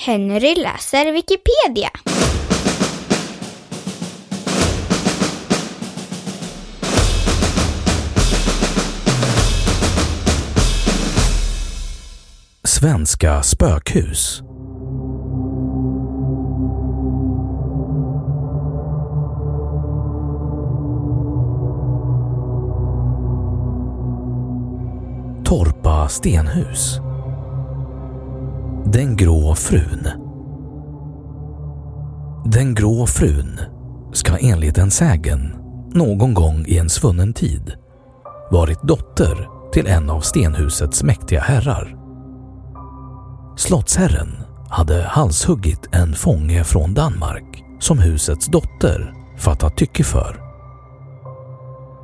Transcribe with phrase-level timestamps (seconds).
[0.00, 1.90] Henry läser Wikipedia.
[12.64, 14.42] Svenska spökhus
[25.44, 27.07] Torpa stenhus
[28.84, 30.08] den grå frun
[32.44, 33.60] Den grå frun
[34.12, 35.56] ska enligt en sägen
[35.94, 37.72] någon gång i en svunnen tid
[38.50, 41.96] varit dotter till en av stenhusets mäktiga herrar.
[43.56, 44.36] Slottsherren
[44.70, 50.40] hade halshuggit en fånge från Danmark som husets dotter fattat tycke för.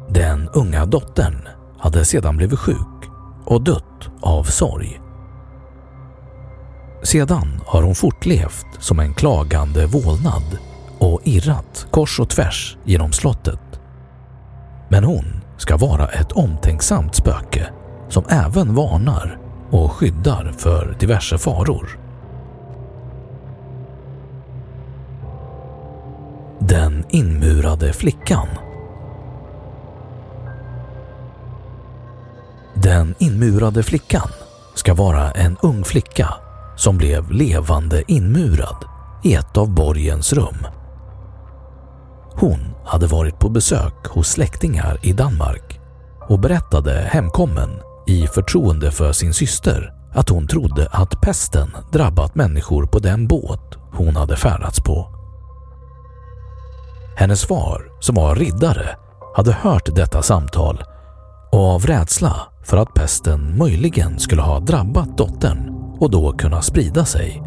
[0.09, 3.10] Den unga dottern hade sedan blivit sjuk
[3.44, 5.00] och dött av sorg.
[7.04, 10.59] Sedan har hon fortlevt som en klagande vålnad
[10.98, 13.81] och irrat kors och tvärs genom slottet.
[14.88, 15.25] Men hon
[15.56, 17.66] ska vara ett omtänksamt spöke
[18.09, 19.38] som även varnar
[19.70, 21.98] och skyddar för diverse faror.
[26.59, 28.48] Den inmurade flickan
[32.75, 34.28] Den inmurade flickan
[34.75, 36.34] ska vara en ung flicka
[36.77, 38.85] som blev levande inmurad
[39.23, 40.67] i ett av borgens rum.
[42.37, 45.81] Hon hade varit på besök hos släktingar i Danmark
[46.29, 47.71] och berättade hemkommen
[48.07, 53.79] i förtroende för sin syster att hon trodde att pesten drabbat människor på den båt
[53.93, 55.09] hon hade färdats på.
[57.17, 58.97] Hennes far, som var riddare,
[59.37, 60.83] hade hört detta samtal
[61.53, 67.05] och av rädsla för att pesten möjligen skulle ha drabbat dottern och då kunna sprida
[67.05, 67.43] sig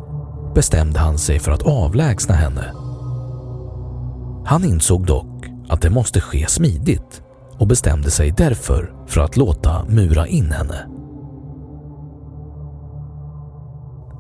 [0.56, 2.74] bestämde han sig för att avlägsna henne.
[4.46, 7.22] Han insåg dock att det måste ske smidigt
[7.60, 10.88] och bestämde sig därför för att låta mura in henne.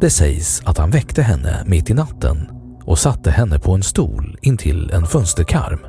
[0.02, 2.50] Det sägs att han väckte henne mitt i natten
[2.86, 5.80] och satte henne på en stol intill en fönsterkarm.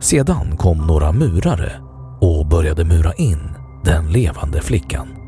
[0.00, 1.72] Sedan kom några murare
[2.20, 3.50] och började mura in
[3.84, 5.23] den levande flickan.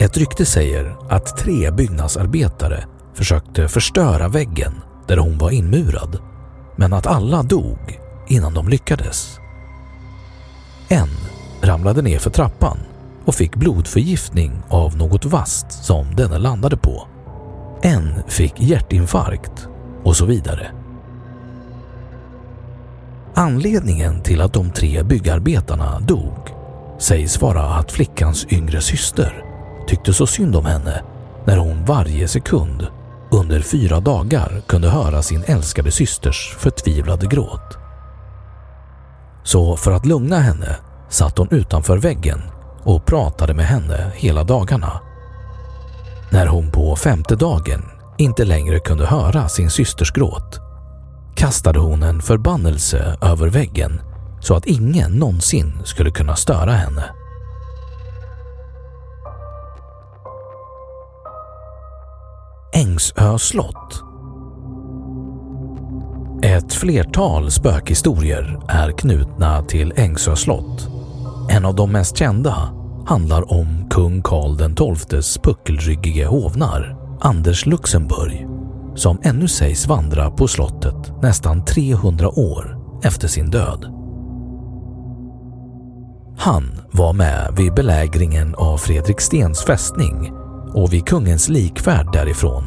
[0.00, 2.84] Ett rykte säger att tre byggnadsarbetare
[3.14, 4.72] försökte förstöra väggen
[5.06, 6.18] där hon var inmurad,
[6.76, 9.38] men att alla dog innan de lyckades.
[10.88, 11.08] En
[11.62, 12.78] ramlade ner för trappan
[13.24, 17.08] och fick blodförgiftning av något vasst som denne landade på.
[17.82, 19.68] En fick hjärtinfarkt
[20.04, 20.70] och så vidare.
[23.34, 26.54] Anledningen till att de tre byggarbetarna dog
[26.98, 29.49] sägs vara att flickans yngre syster
[29.90, 31.02] tyckte så synd om henne
[31.44, 32.86] när hon varje sekund
[33.30, 37.78] under fyra dagar kunde höra sin älskade systers förtvivlade gråt.
[39.44, 40.76] Så för att lugna henne
[41.08, 42.42] satt hon utanför väggen
[42.82, 45.00] och pratade med henne hela dagarna.
[46.30, 47.82] När hon på femte dagen
[48.18, 50.60] inte längre kunde höra sin systers gråt
[51.36, 54.00] kastade hon en förbannelse över väggen
[54.40, 57.19] så att ingen någonsin skulle kunna störa henne.
[62.80, 64.02] Ängsö slott
[66.42, 70.88] Ett flertal spökhistorier är knutna till Ängsö slott.
[71.50, 72.54] En av de mest kända
[73.06, 78.46] handlar om kung Karl XIIs puckelryggige hovnar, Anders Luxemburg,
[78.94, 83.84] som ännu sägs vandra på slottet nästan 300 år efter sin död.
[86.38, 90.39] Han var med vid belägringen av Fredrikstens fästning
[90.74, 92.64] och vid kungens likfärd därifrån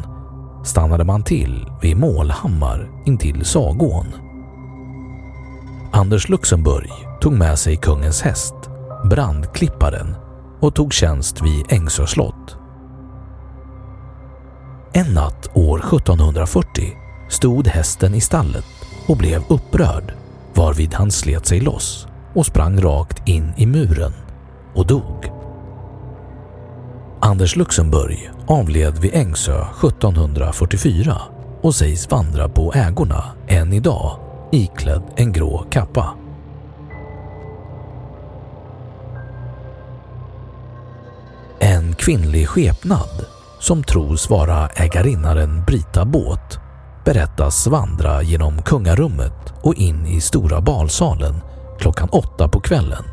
[0.64, 4.06] stannade man till vid Målhammar intill Sagån.
[5.92, 6.92] Anders Luxemburg
[7.22, 8.56] tog med sig kungens häst,
[9.10, 10.16] Brandklipparen,
[10.60, 12.58] och tog tjänst vid Ängsö slott.
[14.94, 16.94] En natt år 1740
[17.30, 18.66] stod hästen i stallet
[19.08, 20.14] och blev upprörd
[20.54, 24.14] varvid han slet sig loss och sprang rakt in i muren
[24.76, 25.33] och dog.
[27.24, 31.22] Anders Luxemburg avled vid Ängsö 1744
[31.62, 34.20] och sägs vandra på ägorna än idag
[34.52, 36.14] iklädd en grå kappa.
[41.60, 43.26] En kvinnlig skepnad
[43.60, 46.60] som tros vara ägarinnaren Brita Båt
[47.06, 51.36] berättas vandra genom kungarummet och in i stora balsalen
[51.80, 53.04] klockan åtta på kvällen.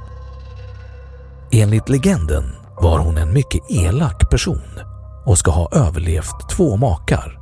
[1.53, 4.81] Enligt legenden var hon en mycket elak person
[5.27, 7.41] och ska ha överlevt två makar.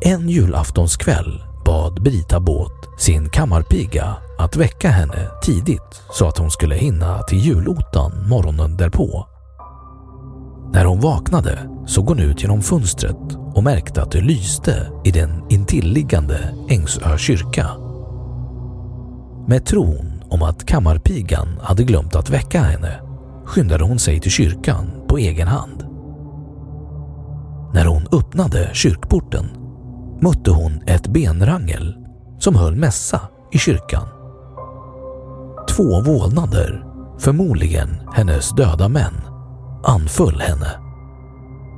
[0.00, 6.74] En julaftonskväll bad Brita Båt sin kammarpiga att väcka henne tidigt så att hon skulle
[6.74, 9.26] hinna till julotan morgonen därpå.
[10.72, 15.44] När hon vaknade såg hon ut genom fönstret och märkte att det lyste i den
[15.50, 17.70] intilliggande Ängsö kyrka.
[19.46, 23.11] Med tron om att kammarpigan hade glömt att väcka henne
[23.52, 25.86] skyndade hon sig till kyrkan på egen hand.
[27.74, 29.46] När hon öppnade kyrkporten
[30.20, 31.96] mötte hon ett benrangel
[32.38, 33.20] som höll mässa
[33.52, 34.08] i kyrkan.
[35.70, 36.84] Två vålnader,
[37.18, 39.14] förmodligen hennes döda män,
[39.84, 40.78] anföll henne.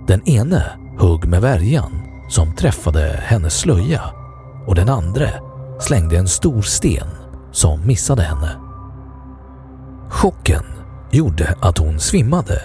[0.06, 0.64] Den ene
[0.98, 1.92] hugg med värjan
[2.28, 4.02] som träffade hennes slöja
[4.66, 5.28] och den andra
[5.80, 7.08] slängde en stor sten
[7.52, 8.56] som missade henne.
[10.10, 10.73] Chocken
[11.14, 12.62] gjorde att hon svimmade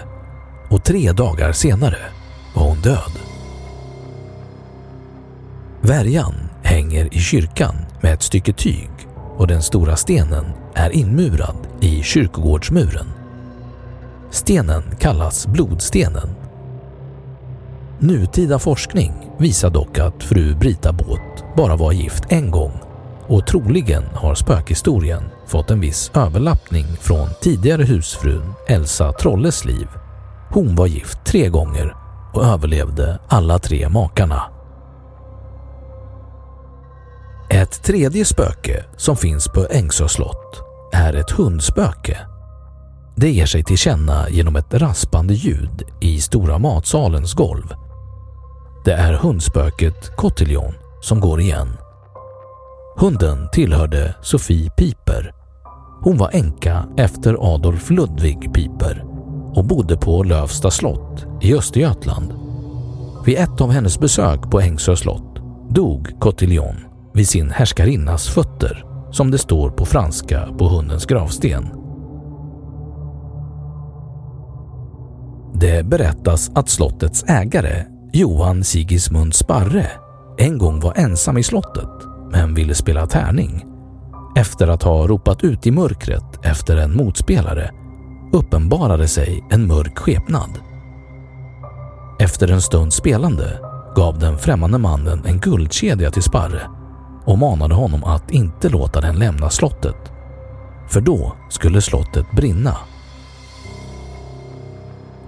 [0.70, 1.98] och tre dagar senare
[2.54, 3.12] var hon död.
[5.80, 8.90] Värjan hänger i kyrkan med ett stycke tyg
[9.36, 10.44] och den stora stenen
[10.74, 13.06] är inmurad i kyrkogårdsmuren.
[14.30, 16.28] Stenen kallas blodstenen.
[17.98, 22.72] Nutida forskning visar dock att fru Brita Båt bara var gift en gång
[23.30, 29.88] och troligen har spökhistorien fått en viss överlappning från tidigare husfrun Elsa Trolles liv.
[30.48, 31.96] Hon var gift tre gånger
[32.32, 34.42] och överlevde alla tre makarna.
[37.50, 40.62] Ett tredje spöke som finns på Ängsö slott
[40.92, 42.18] är ett hundspöke.
[43.16, 47.74] Det ger sig till känna genom ett raspande ljud i stora matsalens golv.
[48.84, 51.68] Det är hundspöket Cotillon som går igen.
[53.00, 55.32] Hunden tillhörde Sofie Piper.
[56.02, 59.04] Hon var änka efter Adolf Ludvig Piper
[59.54, 62.32] och bodde på Lövsta slott i Östergötland.
[63.24, 65.40] Vid ett av hennes besök på Ängsö slott
[65.70, 66.76] dog Cotillon
[67.14, 71.68] vid sin härskarinnas fötter som det står på franska på hundens gravsten.
[75.54, 79.86] Det berättas att slottets ägare Johan Sigismund Sparre
[80.38, 83.64] en gång var ensam i slottet men ville spela tärning.
[84.36, 87.70] Efter att ha ropat ut i mörkret efter en motspelare
[88.32, 90.58] uppenbarade sig en mörk skepnad.
[92.18, 93.58] Efter en stunds spelande
[93.96, 96.62] gav den främmande mannen en guldkedja till Sparre
[97.24, 100.12] och manade honom att inte låta den lämna slottet.
[100.88, 102.76] För då skulle slottet brinna.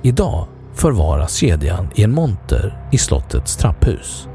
[0.02, 4.28] Idag förvaras kedjan i en monter i slottets trapphus.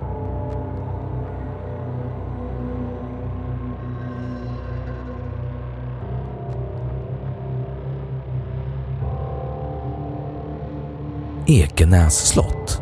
[11.50, 12.82] Ekenäs slott.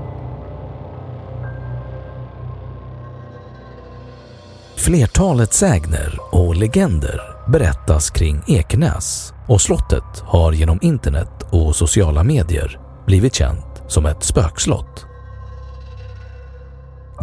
[4.76, 12.80] Flertalet sägner och legender berättas kring Ekenäs och slottet har genom internet och sociala medier
[13.06, 15.06] blivit känt som ett spökslott.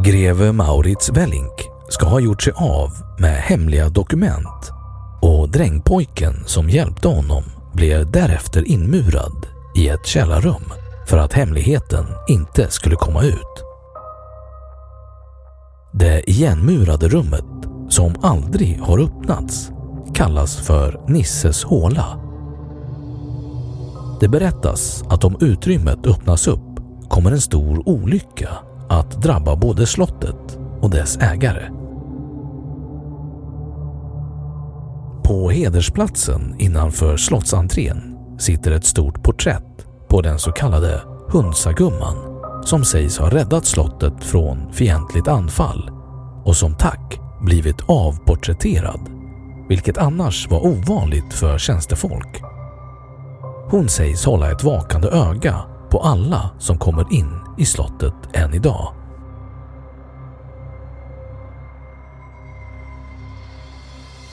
[0.04, 4.70] Greve Maurits Wellink ska ha gjort sig av med hemliga dokument
[5.20, 7.44] och drängpojken som hjälpte honom
[7.74, 9.46] blev därefter inmurad
[9.76, 13.64] i ett källarrum för att hemligheten inte skulle komma ut.
[15.92, 17.44] Det igenmurade rummet,
[17.88, 19.70] som aldrig har öppnats,
[20.14, 22.18] kallas för Nisses håla.
[24.20, 28.48] Det berättas att om utrymmet öppnas upp kommer en stor olycka
[28.88, 31.68] att drabba både slottet och dess ägare.
[35.24, 42.16] På hedersplatsen innanför slottsentrén sitter ett stort porträtt på den så kallade Hunsagumman
[42.64, 45.90] som sägs ha räddat slottet från fientligt anfall
[46.44, 49.00] och som tack blivit avporträtterad,
[49.68, 52.42] vilket annars var ovanligt för tjänstefolk.
[53.70, 58.94] Hon sägs hålla ett vakande öga på alla som kommer in i slottet än idag.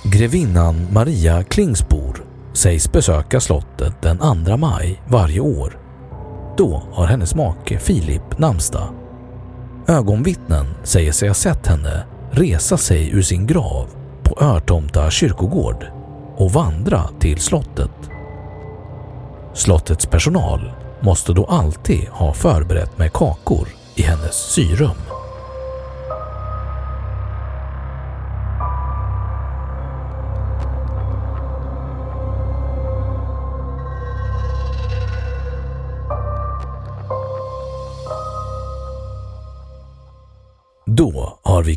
[0.03, 2.28] Grevinnan Maria Klingsbor
[2.59, 5.79] sägs besöka slottet den 2 maj varje år.
[6.57, 8.89] Då har hennes make Filip namnsdag.
[9.87, 13.87] Ögonvittnen säger sig ha sett henne resa sig ur sin grav
[14.23, 15.85] på Örtomta kyrkogård
[16.37, 18.09] och vandra till slottet.
[19.53, 25.18] Slottets personal måste då alltid ha förberett med kakor i hennes syrum.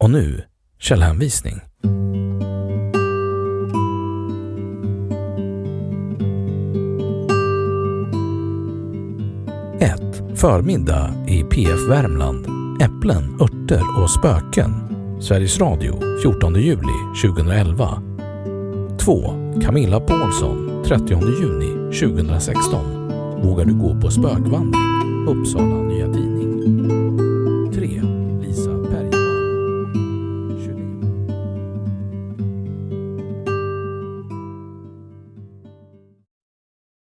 [0.00, 0.42] Och nu
[0.78, 1.60] källhänvisning.
[10.40, 12.46] Förmiddag i PF Värmland.
[12.82, 14.70] Äpplen, örter och spöken.
[15.20, 18.02] Sveriges Radio 14 juli 2011.
[18.98, 19.34] 2.
[19.62, 21.08] Camilla Paulsson 30
[21.40, 23.08] juni 2016.
[23.42, 25.28] Vågar du gå på spökvandring?
[25.28, 26.99] Uppsala Nya Tidning.